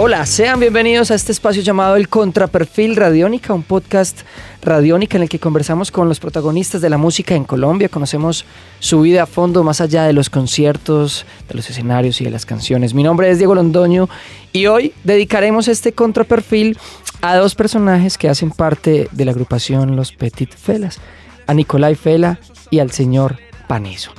Hola, 0.00 0.24
sean 0.26 0.60
bienvenidos 0.60 1.10
a 1.10 1.16
este 1.16 1.32
espacio 1.32 1.60
llamado 1.60 1.96
El 1.96 2.08
Contraperfil 2.08 2.94
Radiónica, 2.94 3.52
un 3.52 3.64
podcast 3.64 4.20
radiónica 4.62 5.16
en 5.16 5.24
el 5.24 5.28
que 5.28 5.40
conversamos 5.40 5.90
con 5.90 6.08
los 6.08 6.20
protagonistas 6.20 6.80
de 6.80 6.88
la 6.88 6.98
música 6.98 7.34
en 7.34 7.42
Colombia, 7.42 7.88
conocemos 7.88 8.44
su 8.78 9.00
vida 9.00 9.24
a 9.24 9.26
fondo 9.26 9.64
más 9.64 9.80
allá 9.80 10.04
de 10.04 10.12
los 10.12 10.30
conciertos, 10.30 11.26
de 11.48 11.54
los 11.56 11.68
escenarios 11.68 12.20
y 12.20 12.24
de 12.24 12.30
las 12.30 12.46
canciones. 12.46 12.94
Mi 12.94 13.02
nombre 13.02 13.28
es 13.28 13.38
Diego 13.38 13.56
Londoño 13.56 14.08
y 14.52 14.66
hoy 14.66 14.94
dedicaremos 15.02 15.66
este 15.66 15.90
contraperfil 15.90 16.78
a 17.20 17.34
dos 17.34 17.56
personajes 17.56 18.16
que 18.18 18.28
hacen 18.28 18.52
parte 18.52 19.08
de 19.10 19.24
la 19.24 19.32
agrupación 19.32 19.96
Los 19.96 20.12
Petit 20.12 20.54
Felas, 20.54 21.00
a 21.48 21.54
Nicolai 21.54 21.96
Fela 21.96 22.38
y 22.70 22.78
al 22.78 22.92
señor 22.92 23.40
Paneso. 23.66 24.12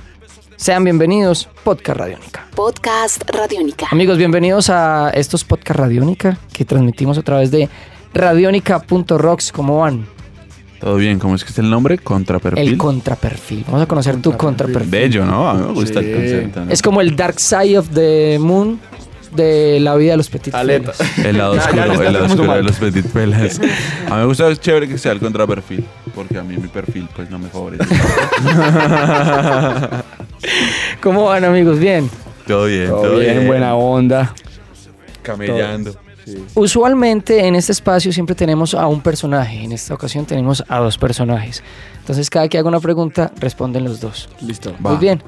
Sean 0.60 0.84
bienvenidos, 0.84 1.48
Podcast 1.64 1.98
Radiónica. 2.00 2.46
Podcast 2.54 3.24
Radiónica. 3.30 3.88
Amigos, 3.92 4.18
bienvenidos 4.18 4.70
a 4.70 5.10
estos 5.14 5.46
Podcast 5.46 5.80
Radiónica 5.80 6.38
que 6.52 6.66
transmitimos 6.66 7.18
a 7.18 7.22
través 7.22 7.50
de 7.50 7.70
radionica.rocks. 8.14 9.54
¿Cómo 9.54 9.80
van? 9.80 10.06
Todo 10.82 10.96
bien, 10.98 11.18
¿cómo 11.18 11.36
es 11.36 11.46
que 11.46 11.52
es 11.52 11.60
el 11.60 11.70
nombre? 11.70 11.98
Contraperfil. 11.98 12.68
El 12.68 12.78
contraperfil. 12.78 13.64
Vamos 13.68 13.84
a 13.84 13.86
conocer 13.86 14.22
tu 14.22 14.36
contraperfil. 14.36 14.90
Bello, 14.92 15.26
¿no? 15.26 15.50
A 15.50 15.54
mí 15.54 15.66
me 15.66 15.72
gusta 15.74 16.02
Sí. 16.02 16.08
el 16.10 16.16
concepto. 16.16 16.66
¿no? 16.66 16.72
Es 16.72 16.82
como 16.82 17.00
el 17.00 17.16
Dark 17.16 17.40
Side 17.40 17.78
of 17.78 17.88
the 17.94 18.38
Moon 18.40 18.82
de 19.34 19.80
la 19.80 19.96
vida 19.96 20.12
de 20.12 20.18
los 20.18 20.30
Petit 20.30 20.54
Aleta. 20.54 20.92
El 21.24 21.38
lado 21.38 21.56
Ya, 21.56 21.62
ya 21.74 21.86
oscuro, 21.86 22.04
el 22.04 22.14
lado 22.14 22.26
oscuro 22.26 22.54
de 22.56 22.64
los 22.64 22.76
petit 22.76 23.06
pelas. 23.06 23.62
A 24.10 24.16
mí 24.16 24.18
me 24.18 24.26
gusta, 24.26 24.50
es 24.50 24.60
chévere 24.60 24.90
que 24.90 24.98
sea 24.98 25.14
el 25.14 25.20
contraperfil, 25.20 25.86
porque 26.14 26.38
a 26.38 26.44
mí 26.44 26.58
mi 26.58 26.68
perfil 26.68 27.08
pues 27.16 27.30
no 27.30 27.40
me 27.40 27.48
favorece. 27.48 27.86
¿Cómo 31.02 31.26
van, 31.26 31.44
amigos? 31.46 31.80
Bien. 31.80 32.10
todo 32.48 32.66
bien, 32.66 32.88
Todo 32.90 33.20
bien, 33.20 33.48
buena 33.48 33.76
onda. 33.76 34.34
Camellando. 35.22 35.96
Usualmente 36.56 37.46
en 37.48 37.56
este 37.56 37.72
espacio 37.72 38.12
siempre 38.12 38.36
tenemos 38.36 38.74
a 38.74 38.88
un 38.88 39.02
personaje. 39.02 39.64
En 39.64 39.72
esta 39.72 39.94
ocasión 39.94 40.26
tenemos 40.26 40.64
a 40.68 40.78
dos 40.80 40.98
personajes. 40.98 41.64
Entonces, 42.00 42.30
cada 42.30 42.48
que 42.48 42.58
haga 42.58 42.68
una 42.68 42.80
pregunta, 42.80 43.32
responden 43.38 43.84
los 43.84 44.00
dos. 44.00 44.30
Listo. 44.42 44.74
Va. 44.84 44.92
Muy 44.92 45.00
bien. 45.00 45.22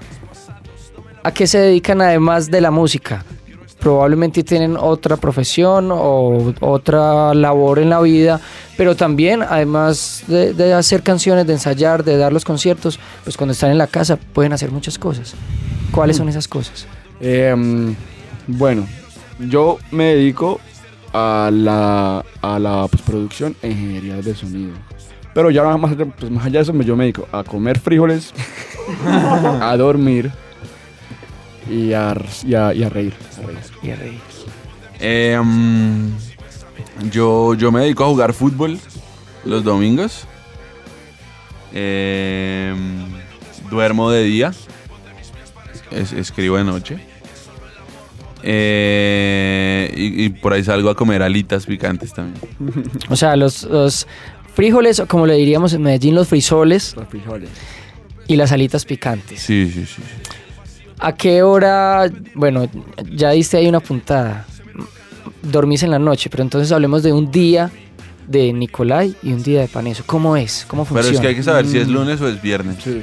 ¿A 1.23 1.31
qué 1.31 1.46
se 1.46 1.59
dedican 1.59 2.02
además 2.02 2.50
de 2.50 2.62
la 2.62 2.72
música? 2.72 3.23
Probablemente 3.82 4.44
tienen 4.44 4.78
otra 4.78 5.18
profesión 5.18 5.90
o 5.92 6.54
otra 6.60 7.34
labor 7.34 7.80
en 7.80 7.90
la 7.90 8.00
vida, 8.00 8.40
pero 8.78 8.96
también, 8.96 9.42
además 9.42 10.24
de, 10.28 10.54
de 10.54 10.74
hacer 10.74 11.02
canciones, 11.02 11.48
de 11.48 11.54
ensayar, 11.54 12.04
de 12.04 12.16
dar 12.16 12.32
los 12.32 12.46
conciertos, 12.46 13.00
pues 13.24 13.38
cuando 13.38 13.54
están 13.54 13.72
en 13.72 13.80
la 13.80 13.88
casa 13.88 14.18
pueden 14.18 14.54
hacer 14.54 14.72
muchas 14.72 15.00
cosas. 15.00 15.34
¿Cuáles 15.92 16.18
son 16.18 16.30
esas 16.30 16.48
cosas? 16.48 16.86
Em, 17.20 17.96
bueno, 18.48 18.86
yo 19.40 19.80
me 19.92 20.16
dedico 20.16 20.59
a 21.14 21.50
la, 21.52 22.24
a 22.42 22.59
la 22.59 22.88
postproducción 22.88 23.56
e 23.62 23.70
ingeniería 23.70 24.18
de 24.18 24.36
sonido. 24.36 24.74
Pero 25.34 25.50
ya 25.50 25.64
más, 25.78 25.96
pues, 26.20 26.32
más 26.32 26.46
allá 26.46 26.59
de 26.59 26.64
eso, 26.64 26.74
yo 26.82 26.96
me 26.96 27.06
dedico 27.06 27.28
a 27.32 27.44
comer 27.44 27.80
frijoles, 27.80 28.34
a 29.06 29.76
dormir 29.78 30.32
y 31.70 31.94
a, 31.94 32.16
y 32.45 32.54
a, 32.56 32.73
y 32.73 32.84
a 32.84 32.90
reír. 32.90 33.14
a 33.38 33.45
reír. 33.48 33.59
Y 33.84 33.90
a 33.92 33.95
reír. 33.95 34.20
Eh, 35.00 35.40
mm, 35.44 36.09
yo, 37.12 37.53
yo 37.56 37.72
me 37.72 37.81
dedico 37.81 38.03
a 38.03 38.08
jugar 38.08 38.34
fútbol 38.34 38.80
los 39.45 39.64
domingos. 39.64 40.26
Eh, 41.73 42.73
duermo 43.70 44.12
de 44.12 44.23
día. 44.23 44.53
Es- 45.92 46.14
escribo 46.14 46.58
de 46.58 46.63
noche. 46.63 47.00
Eh, 48.44 49.94
y, 49.96 50.25
y 50.25 50.30
por 50.30 50.53
ahí 50.53 50.64
salgo 50.64 50.90
a 50.90 50.96
comer 50.96 51.22
alitas 51.22 51.66
picantes 51.66 52.14
también. 52.14 52.41
O 53.09 53.16
sea, 53.16 53.35
los, 53.35 53.64
los 53.64 54.08
frijoles, 54.56 55.00
o 55.00 55.08
como 55.08 55.25
le 55.28 55.35
diríamos 55.35 55.74
en 55.74 55.84
Medellín, 55.84 56.16
los 56.16 56.28
frisoles 56.28 56.96
Los 56.96 57.08
frijoles. 57.08 57.50
y 58.28 58.35
las 58.35 58.52
alitas 58.52 58.85
picantes. 58.85 59.40
Sí, 59.41 59.69
sí, 59.72 59.85
sí. 59.85 59.96
sí. 59.96 60.02
¿A 61.01 61.13
qué 61.13 61.41
hora? 61.41 62.09
Bueno, 62.35 62.69
ya 63.12 63.31
diste 63.31 63.57
ahí 63.57 63.67
una 63.67 63.79
puntada. 63.79 64.45
Dormís 65.41 65.81
en 65.81 65.89
la 65.89 65.97
noche, 66.00 66.29
pero 66.29 66.44
entonces 66.44 66.72
hablemos 66.72 67.01
de 67.01 67.12
un 67.12 67.31
día 67.31 67.72
de 68.28 68.53
Nicolai 68.53 69.16
y 69.23 69.34
un 69.34 69.41
día 69.41 69.61
de 69.61 69.67
Paneso. 69.67 70.03
¿Cómo 70.06 70.38
es? 70.38 70.63
¿Cómo 70.67 70.84
Pero 70.85 70.95
funciona? 71.01 71.16
es 71.16 71.22
que 71.22 71.28
hay 71.28 71.35
que 71.35 71.44
saber 71.44 71.66
si 71.66 71.79
es 71.79 71.88
lunes 71.88 72.22
o 72.22 72.28
es 72.28 72.40
viernes. 72.40 72.78
Sí. 72.84 73.01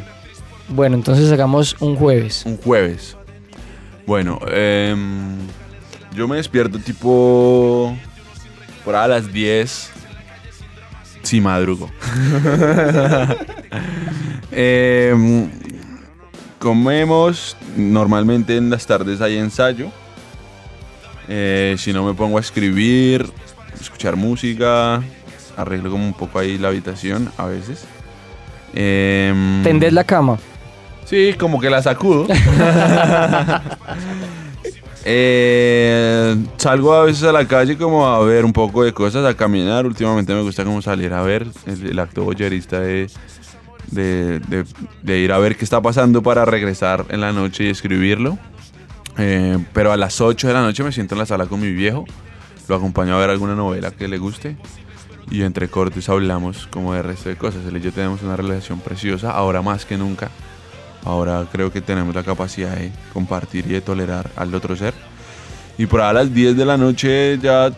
Bueno, 0.68 0.94
entonces 0.94 1.30
hagamos 1.32 1.74
un 1.80 1.96
jueves. 1.96 2.44
Un 2.46 2.56
jueves. 2.58 3.16
Bueno, 4.06 4.38
em, 4.48 5.36
yo 6.14 6.28
me 6.28 6.36
despierto 6.36 6.78
tipo 6.78 7.96
por 8.84 8.94
ahí 8.94 9.04
a 9.06 9.08
las 9.08 9.32
10. 9.32 9.90
Si 11.22 11.40
madrugo. 11.40 11.90
Em, 14.50 15.50
comemos. 16.58 17.56
Normalmente 17.76 18.56
en 18.56 18.70
las 18.70 18.86
tardes 18.86 19.20
hay 19.20 19.38
ensayo. 19.38 19.90
Eh, 21.28 21.76
si 21.78 21.92
no 21.92 22.04
me 22.04 22.14
pongo 22.14 22.38
a 22.38 22.40
escribir, 22.40 23.30
escuchar 23.80 24.16
música. 24.16 25.02
Arreglo 25.56 25.90
como 25.90 26.04
un 26.04 26.14
poco 26.14 26.38
ahí 26.38 26.58
la 26.58 26.68
habitación 26.68 27.30
a 27.36 27.46
veces. 27.46 27.84
Em, 28.74 29.62
Tendés 29.62 29.92
la 29.92 30.04
cama. 30.04 30.38
Sí, 31.04 31.34
como 31.38 31.60
que 31.60 31.70
la 31.70 31.82
sacudo. 31.82 32.26
Eh, 35.10 36.36
salgo 36.58 36.92
a 36.92 37.04
veces 37.04 37.22
a 37.22 37.32
la 37.32 37.46
calle 37.46 37.78
como 37.78 38.06
a 38.06 38.22
ver 38.24 38.44
un 38.44 38.52
poco 38.52 38.84
de 38.84 38.92
cosas, 38.92 39.24
a 39.24 39.32
caminar. 39.34 39.86
Últimamente 39.86 40.34
me 40.34 40.42
gusta 40.42 40.64
como 40.64 40.82
salir 40.82 41.14
a 41.14 41.22
ver 41.22 41.46
el, 41.66 41.86
el 41.86 41.98
acto 41.98 42.24
boyerista 42.24 42.80
de, 42.80 43.08
de, 43.90 44.40
de- 45.02 45.18
ir 45.18 45.32
a 45.32 45.38
ver 45.38 45.56
qué 45.56 45.64
está 45.64 45.80
pasando 45.80 46.22
para 46.22 46.44
regresar 46.44 47.04
en 47.08 47.20
la 47.20 47.32
noche 47.32 47.64
y 47.64 47.68
escribirlo. 47.68 48.38
Eh, 49.16 49.58
pero 49.72 49.92
a 49.92 49.96
las 49.96 50.20
8 50.20 50.46
de 50.48 50.52
la 50.54 50.62
noche 50.62 50.82
me 50.84 50.92
siento 50.92 51.14
en 51.14 51.18
la 51.20 51.26
sala 51.26 51.46
con 51.46 51.60
mi 51.60 51.72
viejo. 51.72 52.04
Lo 52.68 52.76
acompaño 52.76 53.16
a 53.16 53.18
ver 53.18 53.30
alguna 53.30 53.54
novela 53.54 53.90
que 53.90 54.08
le 54.08 54.18
guste. 54.18 54.56
Y 55.30 55.42
entre 55.42 55.68
cortes 55.68 56.08
hablamos 56.08 56.66
como 56.70 56.94
de 56.94 57.02
resto 57.02 57.28
de 57.28 57.36
cosas. 57.36 57.66
Él 57.66 57.76
y 57.76 57.80
yo 57.80 57.92
tenemos 57.92 58.22
una 58.22 58.36
relación 58.36 58.80
preciosa, 58.80 59.30
ahora 59.32 59.60
más 59.62 59.84
que 59.84 59.96
nunca. 59.98 60.30
Ahora 61.04 61.46
creo 61.50 61.70
que 61.72 61.80
tenemos 61.80 62.14
la 62.14 62.22
capacidad 62.22 62.74
de 62.76 62.90
compartir 63.12 63.64
y 63.66 63.70
de 63.70 63.80
tolerar 63.80 64.30
al 64.36 64.54
otro 64.54 64.74
ser. 64.76 64.94
Y 65.76 65.86
por 65.86 66.00
a 66.00 66.12
las 66.12 66.32
10 66.34 66.56
de 66.56 66.64
la 66.64 66.76
noche 66.76 67.38
ya 67.40 67.70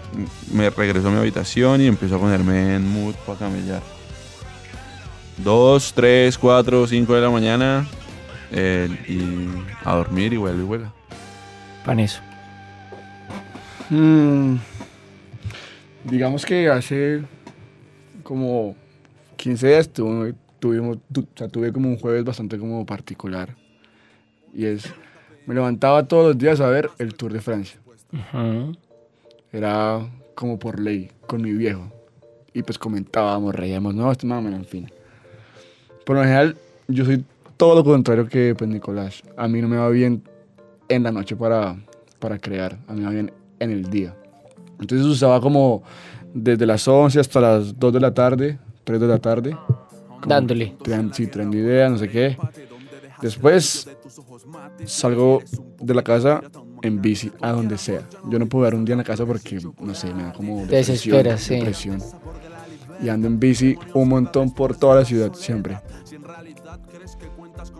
me 0.52 0.70
regreso 0.70 1.08
a 1.08 1.10
mi 1.10 1.18
habitación 1.18 1.80
y 1.82 1.86
empiezo 1.86 2.16
a 2.16 2.18
ponerme 2.18 2.76
en 2.76 2.90
mood 2.90 3.14
para 3.26 3.38
camellar. 3.40 3.82
2, 5.44 5.92
3, 5.94 6.36
4, 6.38 6.86
5 6.86 7.14
de 7.14 7.20
la 7.20 7.30
mañana 7.30 7.86
eh, 8.52 8.88
y 9.08 9.48
a 9.84 9.94
dormir 9.94 10.32
y 10.32 10.36
vuelve 10.36 10.62
y 10.62 10.66
juega. 10.66 10.92
Paneso. 11.84 12.20
Mm, 13.88 14.56
digamos 16.04 16.44
que 16.46 16.68
hace 16.68 17.22
como 18.22 18.76
15 19.36 19.68
días 19.68 19.88
tuve, 19.88 20.34
tuvimos, 20.58 20.98
tu- 21.12 21.22
o 21.22 21.26
sea, 21.38 21.48
tuve 21.48 21.72
como 21.72 21.88
un 21.88 21.98
jueves 21.98 22.24
bastante 22.24 22.58
como 22.58 22.84
particular. 22.86 23.54
Y 24.54 24.66
es, 24.66 24.84
me 25.46 25.54
levantaba 25.54 26.06
todos 26.06 26.28
los 26.28 26.38
días 26.38 26.60
a 26.60 26.68
ver 26.68 26.90
el 26.98 27.14
Tour 27.14 27.32
de 27.32 27.40
Francia. 27.40 27.80
Era 29.52 30.00
como 30.34 30.58
por 30.58 30.78
ley, 30.80 31.10
con 31.26 31.42
mi 31.42 31.52
viejo. 31.52 31.90
Y 32.52 32.62
pues 32.62 32.78
comentábamos, 32.78 33.54
reíamos, 33.54 33.94
no, 33.94 34.10
este 34.10 34.26
mamá, 34.26 34.50
en 34.50 34.64
fin. 34.64 34.90
Por 36.10 36.16
lo 36.16 36.24
general, 36.24 36.56
yo 36.88 37.04
soy 37.04 37.24
todo 37.56 37.76
lo 37.76 37.84
contrario 37.84 38.26
que 38.26 38.52
pues, 38.58 38.68
Nicolás. 38.68 39.22
A 39.36 39.46
mí 39.46 39.62
no 39.62 39.68
me 39.68 39.76
va 39.76 39.88
bien 39.90 40.24
en 40.88 41.04
la 41.04 41.12
noche 41.12 41.36
para, 41.36 41.76
para 42.18 42.36
crear, 42.36 42.76
a 42.88 42.94
mí 42.94 42.98
me 43.02 43.06
va 43.06 43.12
bien 43.12 43.32
en 43.60 43.70
el 43.70 43.88
día. 43.88 44.16
Entonces 44.80 45.06
usaba 45.06 45.40
como 45.40 45.84
desde 46.34 46.66
las 46.66 46.88
11 46.88 47.20
hasta 47.20 47.40
las 47.40 47.78
2 47.78 47.92
de 47.92 48.00
la 48.00 48.12
tarde, 48.12 48.58
3 48.82 49.00
de 49.00 49.06
la 49.06 49.18
tarde. 49.18 49.56
Dándole. 50.26 50.74
trean- 50.82 51.14
sí, 51.14 51.28
trayendo 51.28 51.56
ideas, 51.58 51.92
no 51.92 51.98
sé 51.98 52.08
qué. 52.08 52.36
Después 53.22 53.88
salgo 54.86 55.42
de 55.80 55.94
la 55.94 56.02
casa 56.02 56.42
en 56.82 57.00
bici, 57.00 57.30
a 57.40 57.52
donde 57.52 57.78
sea. 57.78 58.02
Yo 58.28 58.40
no 58.40 58.46
puedo 58.46 58.64
dar 58.64 58.74
un 58.74 58.84
día 58.84 58.94
en 58.94 58.98
la 58.98 59.04
casa 59.04 59.24
porque, 59.24 59.60
no 59.80 59.94
sé, 59.94 60.12
me 60.12 60.24
da 60.24 60.32
como 60.32 60.66
Te 60.66 60.74
desesperas, 60.74 61.40
sí. 61.40 61.54
depresión. 61.54 62.02
Y 63.02 63.08
ando 63.08 63.26
en 63.26 63.40
bici 63.40 63.76
un 63.94 64.08
montón 64.08 64.52
por 64.52 64.76
toda 64.76 64.96
la 64.96 65.04
ciudad, 65.04 65.32
siempre. 65.34 65.78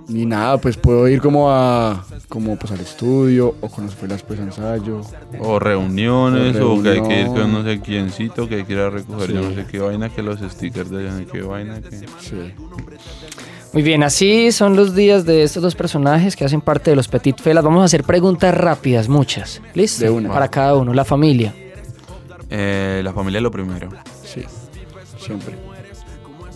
Ni 0.09 0.27
nada, 0.27 0.59
pues 0.59 0.77
puedo 0.77 1.07
ir 1.09 1.21
como 1.21 1.51
a 1.51 2.05
como 2.29 2.57
pues 2.57 2.73
al 2.73 2.81
estudio 2.81 3.55
o 3.61 3.69
con 3.69 3.85
las 3.85 3.95
escuelas 3.95 4.23
pues 4.23 4.41
a 4.41 4.43
ensayo. 4.43 5.03
O 5.39 5.59
reuniones, 5.59 6.57
O 6.57 6.75
o, 6.75 6.83
que 6.83 6.89
hay 6.91 7.03
que 7.03 7.21
ir 7.21 7.27
con 7.27 7.53
no 7.53 7.63
sé 7.63 7.81
quiéncito, 7.81 8.49
que 8.49 8.57
hay 8.57 8.65
que 8.65 8.73
ir 8.73 8.81
a 8.81 8.91
recoger 8.91 9.33
yo 9.33 9.43
no 9.43 9.55
sé 9.55 9.67
qué 9.71 9.79
vaina, 9.79 10.09
que 10.09 10.23
los 10.23 10.41
stickers 10.41 10.91
de 10.91 11.05
yo 11.05 11.11
no 11.11 11.19
sé 11.19 11.27
qué 11.27 11.43
vaina. 11.43 11.81
Que... 11.81 11.97
Sí. 12.19 12.55
Muy 13.73 13.83
bien, 13.83 14.03
así 14.03 14.51
son 14.51 14.75
los 14.75 14.97
días 14.97 15.25
de 15.25 15.45
estos 15.45 15.63
dos 15.63 15.77
personajes 15.77 16.35
que 16.35 16.45
hacen 16.45 16.61
parte 16.61 16.91
de 16.91 16.97
los 16.97 17.07
Petit 17.07 17.41
Felas. 17.41 17.63
Vamos 17.63 17.83
a 17.83 17.85
hacer 17.85 18.03
preguntas 18.03 18.53
rápidas, 18.53 19.09
muchas. 19.09 19.63
¿Listo? 19.75 20.05
De 20.05 20.11
una. 20.11 20.29
Para 20.29 20.49
cada 20.49 20.75
uno. 20.75 20.93
La 20.93 21.05
familia. 21.05 21.55
Eh, 22.49 23.01
la 23.05 23.13
familia 23.13 23.39
es 23.39 23.43
lo 23.45 23.51
primero. 23.53 23.91
Sí. 24.25 24.45
Siempre. 25.21 25.57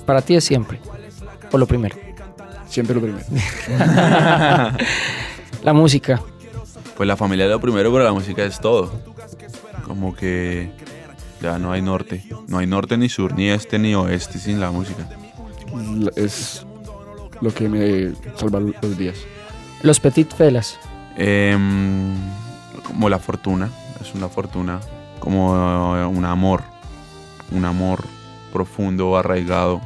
Para 0.06 0.22
ti 0.22 0.34
es 0.34 0.44
siempre. 0.44 0.80
O 1.52 1.58
lo 1.58 1.66
primero. 1.66 1.96
Siempre 2.68 2.94
lo 2.94 3.00
primero. 3.00 3.24
La 5.62 5.72
música. 5.72 6.20
Pues 6.96 7.06
la 7.06 7.16
familia 7.16 7.46
es 7.46 7.50
lo 7.50 7.60
primero, 7.60 7.90
pero 7.92 8.04
la 8.04 8.12
música 8.12 8.44
es 8.44 8.60
todo. 8.60 8.92
Como 9.84 10.14
que 10.14 10.70
ya 11.40 11.58
no 11.58 11.72
hay 11.72 11.82
norte. 11.82 12.24
No 12.48 12.58
hay 12.58 12.66
norte 12.66 12.96
ni 12.96 13.08
sur, 13.08 13.34
ni 13.34 13.48
este 13.48 13.78
ni 13.78 13.94
oeste 13.94 14.38
sin 14.38 14.60
la 14.60 14.70
música. 14.70 15.08
Es 16.16 16.66
lo 17.40 17.52
que 17.52 17.68
me 17.68 18.12
salva 18.36 18.60
los 18.60 18.98
días. 18.98 19.16
Los 19.82 20.00
Petit 20.00 20.32
Felas. 20.32 20.78
Em, 21.16 22.14
como 22.86 23.08
la 23.08 23.18
fortuna, 23.18 23.70
es 24.00 24.14
una 24.14 24.28
fortuna, 24.28 24.80
como 25.20 25.52
un 26.08 26.24
amor, 26.24 26.62
un 27.52 27.64
amor 27.64 28.04
profundo, 28.54 29.16
arraigado, 29.18 29.80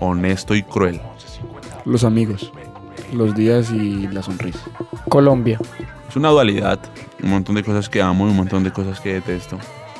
honesto 0.00 0.54
y 0.56 0.62
cruel. 0.64 1.00
Los 1.84 2.02
amigos, 2.02 2.50
los 3.12 3.34
días 3.34 3.70
y 3.70 4.08
la 4.08 4.22
sonrisa. 4.22 4.58
Colombia. 5.08 5.58
Es 6.08 6.16
una 6.16 6.30
dualidad, 6.30 6.80
un 7.22 7.30
montón 7.30 7.54
de 7.54 7.62
cosas 7.62 7.88
que 7.88 8.02
amo 8.02 8.26
y 8.26 8.30
un 8.30 8.36
montón 8.36 8.64
de 8.64 8.72
cosas 8.72 8.98
que 9.00 9.12
detesto. 9.14 9.58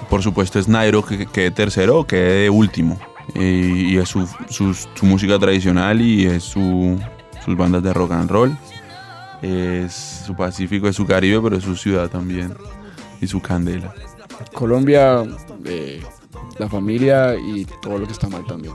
Por 0.09 0.23
supuesto 0.23 0.59
es 0.59 0.67
Nairo 0.67 1.05
que 1.05 1.27
quede 1.27 1.51
tercero 1.53 1.99
o 2.01 2.05
quede 2.07 2.43
de 2.45 2.51
último. 2.51 2.99
Y, 3.35 3.93
y 3.95 3.99
es 3.99 4.09
su, 4.09 4.27
su- 4.49 4.75
su 4.75 5.07
música 5.07 5.39
tradicional 5.39 6.01
y 6.01 6.27
es 6.27 6.43
su, 6.43 6.99
sus 7.45 7.57
bandas 7.57 7.83
de 7.85 7.93
rock 7.93 8.13
and 8.13 8.29
roll. 8.31 8.57
Es 9.43 10.25
su 10.27 10.35
Pacífico, 10.35 10.89
es 10.89 10.97
su 10.97 11.07
Caribe, 11.07 11.41
pero 11.41 11.57
es 11.57 11.63
su 11.65 11.77
ciudad 11.77 12.09
también. 12.09 12.55
Y 13.21 13.27
su 13.27 13.41
candela. 13.41 13.95
Colombia, 14.53 15.23
eh, 15.65 16.03
la 16.61 16.69
familia 16.69 17.35
y 17.37 17.65
todo 17.65 17.99
lo 17.99 18.07
que 18.07 18.13
está 18.13 18.29
mal 18.29 18.45
también. 18.47 18.75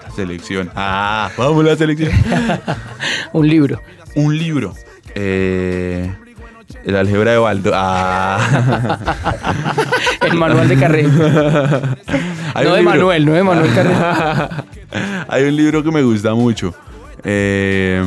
La 0.00 0.10
selección. 0.12 0.70
Ah, 0.74 1.30
vamos 1.36 1.64
la 1.64 1.76
selección. 1.76 2.12
Un 3.32 3.48
libro. 3.48 3.80
Un 4.14 4.38
libro. 4.38 4.72
Eh, 5.16 6.14
el 6.84 6.96
álgebra 6.96 7.32
de 7.32 7.38
Baldo. 7.38 7.72
Ah. 7.74 8.98
El 10.22 10.34
manual 10.34 10.68
de 10.68 10.76
Carril. 10.76 11.10
No 12.54 12.60
de 12.60 12.82
libro. 12.82 12.82
Manuel, 12.84 13.26
no 13.26 13.32
de 13.32 13.42
Manuel 13.42 13.74
Carril. 13.74 13.96
Hay 15.26 15.42
un 15.42 15.56
libro 15.56 15.82
que 15.82 15.90
me 15.90 16.04
gusta 16.04 16.34
mucho. 16.34 16.72
Eh, 17.24 18.00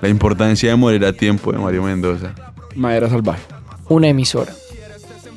la 0.00 0.08
importancia 0.08 0.70
de 0.70 0.74
morir 0.74 1.04
a 1.04 1.12
tiempo 1.12 1.52
de 1.52 1.58
Mario 1.58 1.84
Mendoza. 1.84 2.34
Madera 2.74 3.08
salvaje. 3.08 3.42
Una 3.88 4.08
emisora. 4.08 4.52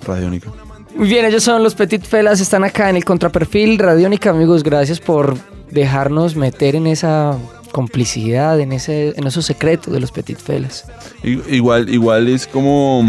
Radiónica. 0.04 0.50
Muy 0.98 1.08
bien, 1.08 1.26
ellos 1.26 1.44
son 1.44 1.62
los 1.64 1.76
Petit 1.76 2.04
Felas, 2.04 2.40
están 2.42 2.64
acá 2.64 2.90
en 2.90 2.96
el 2.96 3.06
contraperfil 3.06 3.78
Radiónica, 3.78 4.32
amigos. 4.32 4.64
Gracias 4.64 5.00
por 5.00 5.38
dejarnos 5.70 6.36
meter 6.36 6.76
en 6.76 6.88
esa 6.88 7.38
complicidad, 7.72 8.60
en, 8.60 8.72
ese, 8.72 9.14
en 9.16 9.28
esos 9.28 9.46
secretos 9.46 9.94
de 9.94 10.00
los 10.00 10.12
Petit 10.12 10.40
Felas. 10.40 10.86
Igual, 11.24 11.90
igual 11.90 12.28
es 12.28 12.48
como 12.48 13.04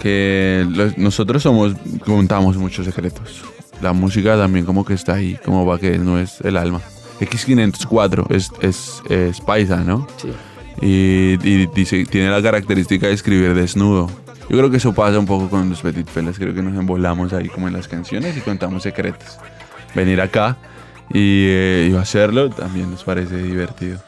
que 0.00 0.66
los- 0.70 0.96
nosotros 0.96 1.42
somos, 1.42 1.74
contamos 2.06 2.56
muchos 2.56 2.86
secretos. 2.86 3.42
La 3.82 3.92
música 3.92 4.36
también 4.38 4.64
como 4.64 4.84
que 4.84 4.94
está 4.94 5.14
ahí, 5.14 5.36
como 5.44 5.66
va 5.66 5.78
que 5.78 5.98
no 5.98 6.18
es 6.18 6.40
el 6.40 6.56
alma. 6.56 6.80
X504 7.20 8.30
es, 8.30 8.50
es, 8.62 9.02
es 9.10 9.40
paisa, 9.42 9.78
¿no? 9.84 10.06
Sí. 10.16 10.28
Y, 10.80 11.38
y 11.48 11.66
dice, 11.74 12.04
tiene 12.06 12.30
la 12.30 12.42
característica 12.42 13.08
de 13.08 13.12
escribir 13.12 13.54
desnudo. 13.54 14.10
Yo 14.48 14.58
creo 14.58 14.70
que 14.70 14.76
eso 14.76 14.92
pasa 14.92 15.18
un 15.18 15.26
poco 15.26 15.48
con 15.48 15.70
los 15.70 15.80
Petit 15.80 16.08
Felas. 16.08 16.38
Creo 16.38 16.54
que 16.54 16.62
nos 16.62 16.74
embolamos 16.78 17.32
ahí 17.32 17.48
como 17.48 17.66
en 17.68 17.74
las 17.74 17.88
canciones 17.88 18.36
y 18.36 18.40
contamos 18.40 18.82
secretos. 18.82 19.38
Venir 19.94 20.20
acá 20.20 20.56
y, 21.10 21.46
eh, 21.48 21.88
y 21.90 21.96
hacerlo 21.96 22.50
también 22.50 22.90
nos 22.90 23.04
parece 23.04 23.36
divertido. 23.36 23.98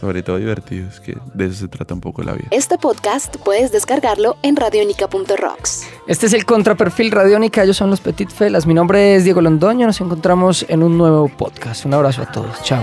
Sobre 0.00 0.24
todo 0.24 0.38
divertido, 0.38 0.88
es 0.88 0.98
que 0.98 1.16
de 1.32 1.46
eso 1.46 1.54
se 1.54 1.68
trata 1.68 1.94
un 1.94 2.00
poco 2.00 2.24
la 2.24 2.32
vida. 2.32 2.48
Este 2.50 2.76
podcast 2.76 3.36
puedes 3.36 3.70
descargarlo 3.70 4.36
en 4.42 4.56
radionica.rocks. 4.56 5.86
Este 6.08 6.26
es 6.26 6.32
el 6.32 6.44
contraperfil 6.44 7.12
Radiónica, 7.12 7.62
ellos 7.62 7.76
son 7.76 7.90
los 7.90 8.00
Petit 8.00 8.28
Felas. 8.28 8.66
Mi 8.66 8.74
nombre 8.74 9.14
es 9.14 9.22
Diego 9.22 9.40
Londoño, 9.40 9.86
nos 9.86 10.00
encontramos 10.00 10.66
en 10.68 10.82
un 10.82 10.98
nuevo 10.98 11.28
podcast. 11.28 11.84
Un 11.84 11.94
abrazo 11.94 12.22
a 12.22 12.32
todos, 12.32 12.60
chao. 12.64 12.82